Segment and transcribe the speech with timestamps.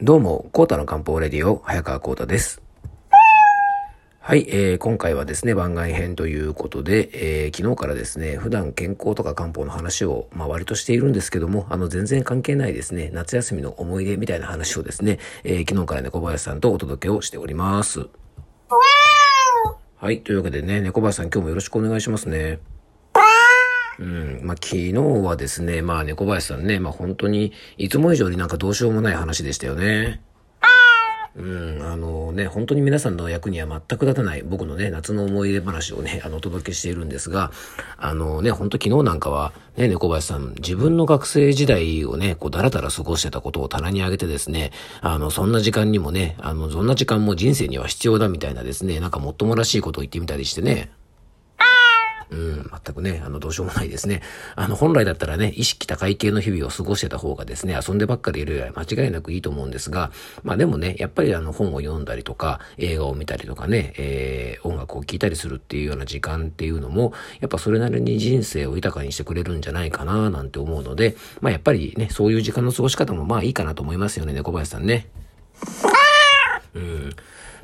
[0.00, 2.62] どうも、コータの漢方レディオ、早川コータです。
[4.20, 7.10] はい、えー、今回はですね、番外編ということで、
[7.46, 18.06] えー、昨日からですね、普段健康とか漢方の話を、まあ割としているんですけども、あの、全然関係ないですね、夏休みの思い出みたいな話をですね、えー、昨日から猫林さんとお届けをしております。
[19.96, 22.60] はい、というわけでね、猫林さん今日もよろしくお願いしますね。
[23.98, 24.40] うん。
[24.42, 30.20] まあ、昨日はですね、まあ、猫林さんね、まあ、本当に、いつも以上になんかどうしようもない話でしたよね。
[31.38, 37.52] うん、あのね、本当に皆さんの役には全く立たない僕のね、夏の思い出話をね、あの、お届けしているんですが、
[37.96, 50.90] あのね、本当昨日なんかは、ね、猫林さん、自分の学生時代をね、こう、だらだら過ごしてたことを棚に上げてですね、あの、そんな時間にもね、あの、そんな時間も人生には必要だみたいなですね、なんかもっともらしいことを言ってみたりしてね、
[52.30, 54.22] うん、全くね、あの、どうしようもないですね。
[54.54, 60.10] あの、本来だったらね、意識高い系の日々を過ごしてた方がですね、遊んでばっかりいるよりは間違いなくいいと思うんですが、
[60.42, 75.08] まあでもね、やっぱりあの、本を読んだりとか、映画を見たりとかね、えー、音楽を聴いたりするっていうような時間っていうのも、やっぱそれなりに人生を豊かにしてくれるんじゃないかな、なんて思うので、まあやっぱりね、そういう時間の過ごし方もまあいいかなと思いますよね、猫林さんね。
[76.74, 77.10] うん。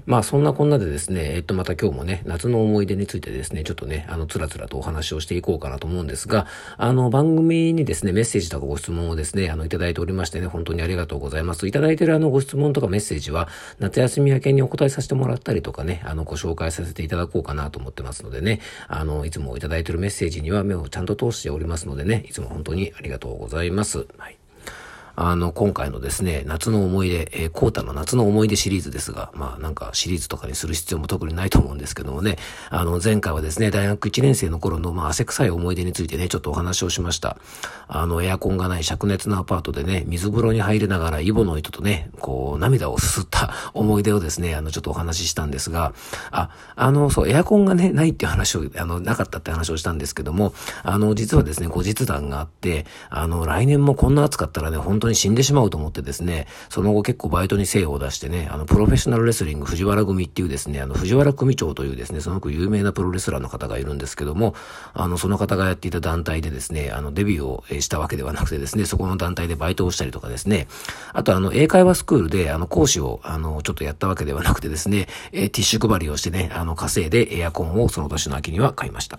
[0.06, 11.66] まあそんなこんなでですね、えっとまた今日もね、夏の思い出についてですね、ちょっとね、あの、つらつらとお話をしていこうかなと思うんですが、あの、番組にですね、メッセージとかご質問をですね、あの、いただいておりましてね、本当にありがとうございます。
[11.66, 24.06] いただいているあの、ご質問とかメッセージは、夏休み明けにお答えさせてもらったりとかね、あの、ご紹介させていただこうかなと思ってますのでね、あの、いつもいただいているメッセージには目をちゃんと通しておりますのでね、いつも本当にありがとうございます。
[24.19, 24.44] はい。
[25.17, 32.37] あの、今回のですね、夏の思い出、えー、コータの夏の思い出シリーズですが、まあなんかシリーズとかにする必要も特にないと思うんですけどもね、
[32.71, 37.37] あの、前回はですね、大学1年生の頃の、まあ汗臭い思い出についてね、ちょっとお話をしました。
[37.87, 45.93] あの、エアコンがない灼熱のアパートでね、水風呂に入りながらイボの糸とね、こう、涙をすすった 思い出をですね、あの、ちょっとお話ししたんですが、
[46.31, 64.54] あ、あの、そう、エアコンがね、ないっていう話を、あの、なかったって話をしたんですけども、あの、実はですね、後日談があって、あの、来年もこんな暑かったらね、本当当に死んでしまうと思ってですね、その後結構バイトに精を出してね、あの、プロフェッショナルレスリング藤原組っていうですね、あの、藤原組長というですね、すごく有名なプロレスラーの方がいるんですけども、
[64.93, 70.66] あの、その方がやっていた団体でですね、あの、デビューをしたわけではなくてですね、そこの団体でバイトをしたりとかですね、
[71.12, 79.19] あとあの、英会話スクールで、あの、講師を、あの、ちょっとやったわけではなくてですね、えティッシュ配りをしてね、あの、稼いでエアコンをその年の秋には買いました。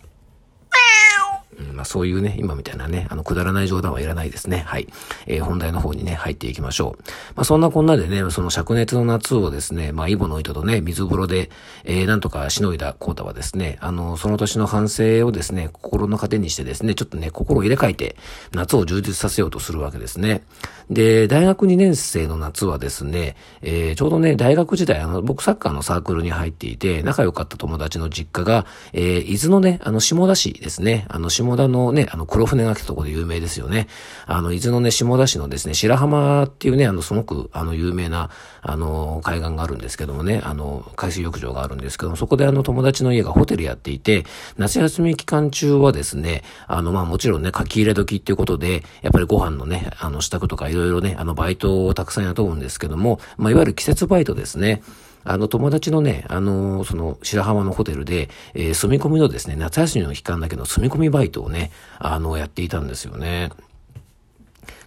[1.75, 4.63] まあそういうね、今みたいなね、あの、くだらない冗談はいらないですね。
[4.65, 4.87] はい。
[5.27, 7.03] えー、本題の方にね、入っていきましょう。
[7.35, 11.49] まあそんなこんなでね、その灼熱の夏をですね、まあイボの糸とね、水風呂で、
[11.83, 18.15] えー、なんとかしのいだコータはですね、あの、その年の反省をですね、心の糧にしてですね、ちょっとね、心を入れ替えて、
[18.53, 20.43] 夏を充実させようとするわけですね。
[20.89, 33.87] で、大学2年生の夏はですね、えー、ちょうどね、大学時代、あの、僕サッカーのサークルに入っていて、仲良かった友達の実家が、えー、伊豆のね、あの、下田市ですね、あの、下下田のね、あの、黒船が来たとこで有名ですよね。
[34.25, 38.29] あの、伊豆のね、下田市のですね、白浜っていうね、あの、すごく、あの、有名な、
[38.61, 44.25] あの、海岸があるんですけどもね、あの、海水浴場があるんですけども、そこであの、友達の家がホテルやっていて、
[44.57, 54.81] 夏休み期間中はですね、あの、まあ、もちろんね、書き入れ時っていうことで、やっぱりご飯のね、あの、支度とかいろいろね、あの、バイトをたくさん雇うんですけども、まあ、いわゆる季節バイトですね。
[55.25, 63.49] あの、友達のね、あの、その、白浜のホテルで、えー、住み込みのですね、夏休みの期間だけの住み込みバイトをね、あの、やっていたんですよね。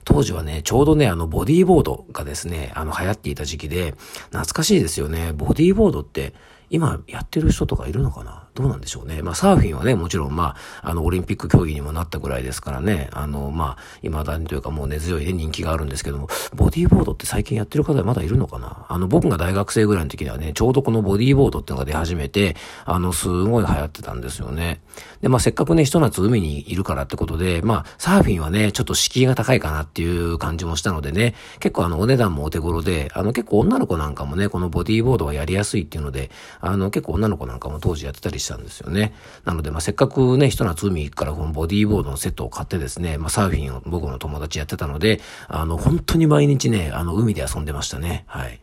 [0.05, 3.95] 当時はね、ちょうどね、あの、ボディーボードがですね、あの、流行っていた時期で、
[4.31, 5.35] 懐かしいですよね。
[5.35, 6.33] ボディーボードって、
[6.71, 8.48] 今やってる人とかいるのかな？
[8.59, 9.23] どうなんでしょうね。
[9.23, 18.85] まあサーフィンはね、もちろんまあ、あの、オリンピック競技にもなったぐらいですからね、あの、まあ、未だにというかもう根強いね、人気があるんですけども、ボディーボードって最近やってる方はまだいるのかな？
[18.89, 24.81] あの、僕が大学生ぐらいの時にはね、ちょうどこのボディーボードっていうのが出始めて、あの、すごい流行ってたんですよね。
[25.21, 36.31] で、まあせっかくね、一夏海にいるからってことで、まあ、サーフィンはね、ちょっと敷居が高いかなっていう感じもしたのでね、結構あの、お値段もお手頃で、あの、結構女の子なんかもね、このボディーボードはやりやすいっていうので、
[36.61, 39.15] あの、結構女の子なんかも当時やってたりしてたんですよね。
[39.45, 48.25] なので、まあ、せっかくね、一夏海からこのボディーボードのセットを買ってですね、まあ、サーフィンを僕の友達やってたので、あの、本当に毎日ね、あの、海で遊んでましたね。
[48.27, 48.61] はい。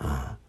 [0.00, 0.43] うん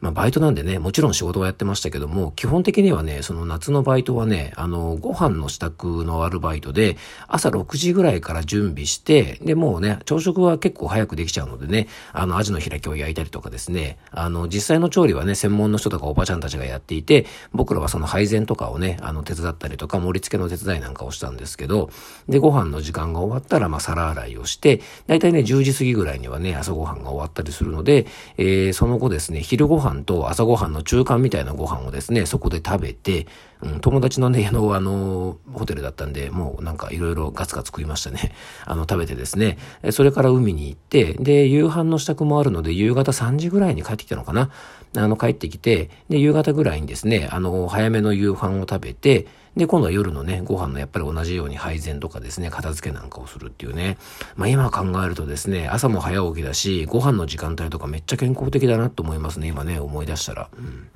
[0.00, 6.96] まあ、バイトなんでね、もちろん仕事はやってましたけども、基本的にはね、その夏のバイトはね、あの、ご飯の支度のアルバイトで、
[7.26, 21.90] 朝6時ぐらいから準備して、で、もうね、朝食は結構早くできちゃうのでね、あの、アジの開きを焼いたりとかですね、あの、実際の調理はね、専門の人とかおばちゃんたちがやっていて、僕らはその配膳とかをね、あの、手伝ったりとか、盛り付けの手伝いなんかをしたんですけど、
[22.28, 28.06] で、ご飯の時間が終わったら、まあ、皿洗いをして、だいたいね、10時過ぎぐらいにはね、朝ご飯が終わったりするので、
[28.36, 33.26] えー、その後ですね、昼ご飯と朝ご飯の中間みたいなご飯をですね、そこで食べて、
[33.60, 38.32] うん、友達のね、あの、あの、ホテルだったんで、もうなんかいろいろガツガツ食いましたね。
[38.66, 39.58] あの、食べてですね、
[39.90, 44.50] それから海に行って、で、夕飯の支度もあるので、夕方3時ぐらいに帰ってきたのかな。
[44.96, 49.26] あの、帰ってきて、で、夕方ぐらいにですね、あの、早めの夕飯を食べて、
[49.58, 53.98] で、今度は夜のね、ご飯のやっぱり同じように配膳とかですね、片付けなんかをするっていうね。
[54.36, 60.48] まあ今考えるとですね、朝も早起きだし、ご飯の時間帯とかめっちゃ健康的だなと思いますね、今ね、思い出したら。
[60.56, 60.88] うん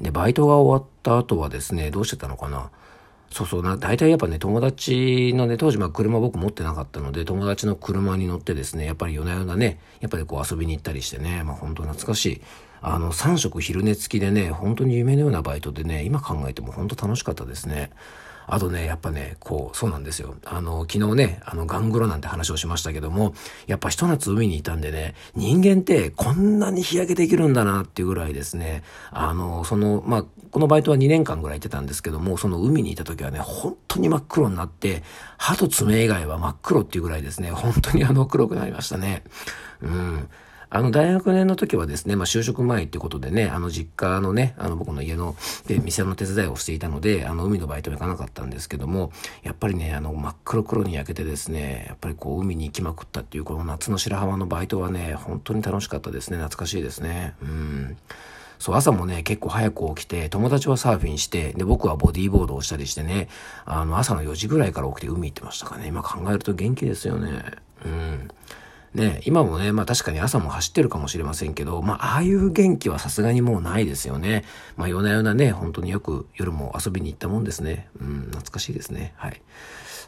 [0.00, 2.70] で、バイトが終わった後はですね、どうしてたのかな。
[3.34, 12.40] そうそうな、大体やっぱね、友達のね、当時まあ車僕持ってなかったので、友達の車に乗ってですね、やっぱり夜な夜なね、やっぱりこう遊びに行ったりしてね、まあ本当懐かしい。
[12.80, 17.90] あの、3食昼寝付きでね、本当に夢のようなバイトでね、今考えても本当楽しかったですね。
[18.46, 20.34] あとね、やっぱね、こう、そうなんですよ。
[20.44, 23.34] あの、昨日ね、あの、ガングロなんて話をしましたけども、
[23.66, 35.02] やっぱ一夏海にいたんでね、人間ってこんなに日焼けできるんだなっていうぐらいですね、あの、その、まあ、このバイトは2年間ぐらい行ってたんですけども、その海にいた時はね、本当に真っ黒になって、
[35.38, 39.24] 歯と爪以外は真っ黒っていうぐらいですね、本当にあの、黒くなりましたね。
[39.82, 40.28] うん。
[40.74, 45.36] あの、大学年の時はですね、まあ、就職前ってことでね、あの、実家のね、あの、僕の家の、
[45.68, 49.12] で、店の手伝いをしていたので、あの、海のバイトに行かなかったんですけども、
[49.44, 56.38] やっぱりね、あの、真っ黒黒に焼けてですね、やっぱりこう、海に行きまくったっていう、この夏の白浜のバイトはね、本当に楽しかったですね。
[56.38, 57.34] 懐かしいですね。
[57.40, 57.96] うん。
[58.58, 63.28] そう、朝もね、結構早く起きて、友達はサーフィンして、で、僕はボディーボードをしたりしてね、
[63.64, 65.86] あの、朝の4時ぐらいから起きて海行ってましたかね。
[65.86, 67.44] 今考えると元気ですよね。
[67.84, 68.28] うん。
[68.94, 74.44] ね、今もね、まあ確かに朝も走ってるかもしれませんけど、まあああいう元気はさすがにもうないですよね。
[74.76, 77.88] まあ夜な夜なね、本当によく夜も遊びに行ったもんですね。
[78.00, 79.12] うん、懐かしいですね。
[79.16, 79.42] はい。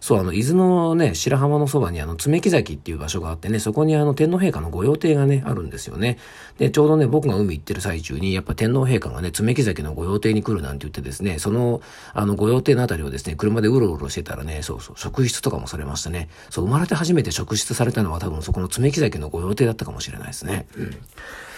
[0.01, 6.19] そう、あの、伊豆のね、白浜のそばにあの、爪木崎っていう場所があってね、そこにあの、天皇陛下の御用邸がね、あるんですよね。
[6.59, 11.81] で、ちょうどね、僕が海行ってる最中に、やっぱ天皇陛下がね、爪木崎の御用邸に来るなんて言ってですね、その、
[12.13, 16.29] あの、御用邸のあたりをですね、車でうろうろしてたらね、そうそう、職質とかもされましたね。
[16.51, 20.67] そう、生まれて初めて職質されたのは多分そこの爪木崎の御用邸だったかもしれないですね。
[20.77, 20.97] うん。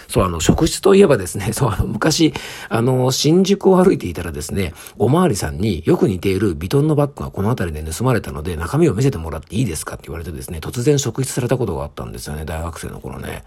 [0.09, 2.33] そう、あの、職質といえばですね、 そう、あの、昔、
[2.67, 13.43] あの、新宿を歩いていたらですね、おまわりさんによく似ているビトンのバッグがこの辺りで盗まれたので、中身を見せてもらっていいですかって言われてですね、突然職質されたことがあったんですよね、大学生の頃ね。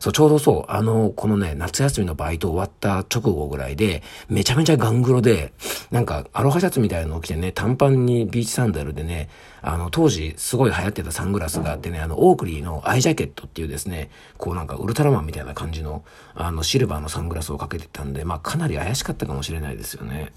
[0.00, 5.52] そう、ちょうどそう、あの、このね、夏休みのバイト終わった直後ぐらいで、めちゃめちゃガングロで、
[5.90, 9.28] なんか、アロハシャツみたいなのを着てね、短パンにビーチサンダルでね、
[9.62, 16.04] あの、当時すごい流行ってたサングラスがあってね、あの、オークリーのアイジャケットっていうですね、こうなんかウルトラマンみたいな感じの、
[16.34, 20.32] あの、シルバーのサングラスをかけてたんで、まあ、かなり怪しかったかもしれないですよね。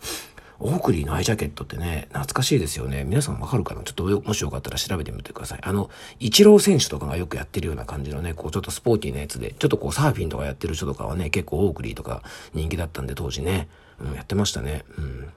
[0.60, 3.06] オークリーのアイジャケットってね、懐かしいですよね。
[3.06, 3.84] 皆さんわかるかな？
[3.84, 5.60] ちょっともしよかったら調べてみてください。
[5.64, 5.90] あの、
[6.20, 12.24] イチロー選手とかがよくやってるような感じのね、こうちょっとスポーティーなやつで、ちょっとこうサーフィンとかやってる人とかはね、結構オークリーとか
[12.54, 13.70] 人気だったんで当時ね、
[14.00, 14.84] うん、やってましたね。
[14.98, 15.30] うん。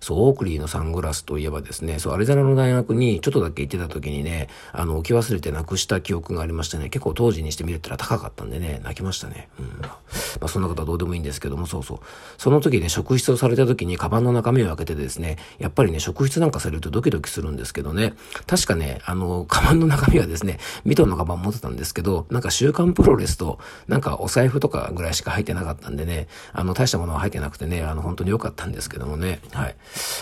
[0.00, 9.48] そう、オークリーのサングラスといえばですね、そう、アリゾナの大学にちょっとだけ行ってた時にね、あの、置き忘れてなくした記憶がありましてね、結構当時にしてみるったら高かったんでね、泣きましたね。
[9.58, 9.66] うん。
[9.80, 9.98] ま
[10.42, 11.98] あ、そんなことはどうでもいいんですけども、そうそう。
[12.38, 18.14] その時ね、職質をされた時にカバンの中身を開けてですね、やっぱりね、職質なんかされるとドキドキするんですけどね、
[18.46, 23.58] 確かね、あの、カバンの中身はですね、ミトンのカバン持ってたんですけど、なんか週刊プロレスと、
[23.88, 29.76] なんかお財布とかぐらいしか入ってなかったんでね、あの、大したものは入ってなくてね、あの、本当に良かったんですけどもね、はい。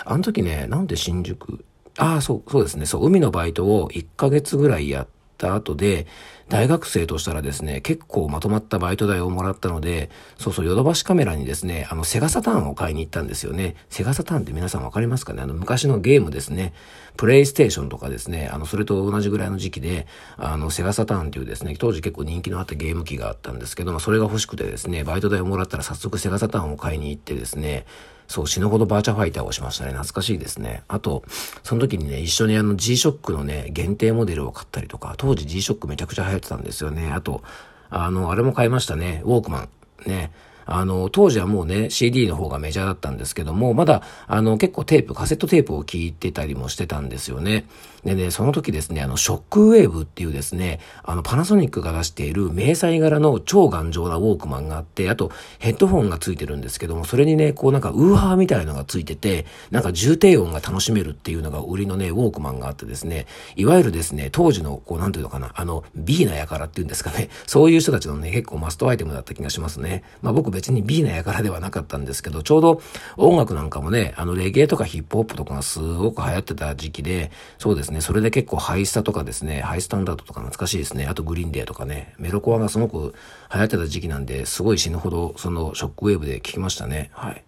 [0.04, 1.64] あの時ね、なんで新宿、
[1.98, 6.06] ああ、そう、そうですね、そう、海のバイトを1ヶ月ぐらいやった後で、
[6.48, 13.76] 大学生としたらですね、結構まとまったバイト代をもらったので、そうそう、ヨドバシカメラにですね、あの、セガサターンを買いに行ったんですよね。
[13.88, 15.40] セガサターンって皆さんわかりますかね？
[15.40, 16.74] あの、昔のゲームですね。
[17.16, 20.06] プレイステーションとかですね、あの、それと同じぐらいの時期で、
[20.36, 27.86] あの、セガサターンっていうですね、当時結構人気のあったゲーム機があったんですけども、それが欲しくてですね、バイト代をもらったら早速セガサターンを買いに行ってですね、
[28.26, 29.90] そう、死ぬほどバーチャファイターをしましたね。
[29.90, 30.82] 懐かしいですね。
[30.88, 31.24] あと、
[31.62, 37.10] その時にね、一緒にあの G-SHOCK のね、限定モデルを買ったりとか、当時 G-SHOCK めちゃくちゃ流行ってたんですよね。
[37.12, 37.42] あと、
[37.90, 39.22] あの、あれも買いましたね。
[39.24, 39.68] ウォークマン。
[40.06, 40.30] ね。
[40.66, 47.66] あの、当時はもうね、CD の方がメジャーだったんですけども、まだ、あの、結構テープ、カセットテープを聞いてたりもしてたんですよね。
[48.04, 70.04] でね、その時ですね、あの、ショックウェーブっていうですね、あの、パナソニックが出している迷彩柄の超頑丈なウォークマンがあって、あと、ヘッドフォンがついてるんですけども、それにね、こうなんかウーハーみたいのがついてて、なんか重低音が楽しめるっていうのが売りのね、ウォークマンがあってですね、いわゆるですね、当時の、こう、なんていうのかな、あの、ビーナやからっていうんですかね、そういう人たちのね、結構マストアイテムだった気がしますね。
[70.20, 72.82] まあ僕別にビーナやからではなかったんですけど、ちょうど
[73.16, 81.06] 音楽なんかもね、あの、レゲエとかヒップホップとかがすごく流行ってた時期で、そうですね、それで結構ハイスタとかですね、ハイスタンダードとか懐かしいですね。
[81.06, 83.14] あとグリーンデーとかね、メロコアがすごく
[83.52, 87.10] 流行ってた時期なんで、すごい死ぬほどそのショックウェーブで聞きましたね。
[87.12, 87.44] はい。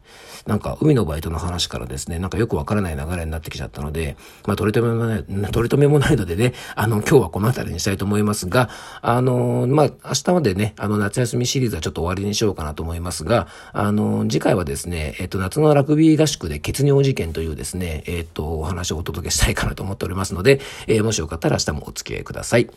[0.47, 8.71] なんか海のバイトの話からですね、なんかよくわからない流れになってきちゃったので、まあ取り留めもない、取り留めもないのでね、あの今日はこの辺りにしたいと思いますが、
[9.03, 22.69] あの、まあ明日までね、あの夏休みシリーズはちょっと終わりにしようかなと思いますいますが、あの、次回はですね、えっと夏のラグビー合宿で血尿事件というですね、えっとお話をお届けしたいかなと思っておりますので、えー、もしよかったら明日もお付き合いください。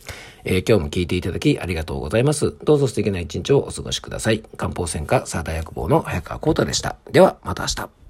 [0.43, 2.55] えー、今日も聞いていただきありがとうございます。
[2.63, 4.43] どうぞ素敵な一日をお過ごしください。
[4.57, 6.97] 漢方専科サーター薬房の早川幸太でした。
[7.11, 8.08] では、また明日。